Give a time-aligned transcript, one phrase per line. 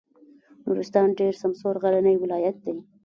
[0.65, 2.73] نورستان ډېر سمسور غرنی ولایت دی.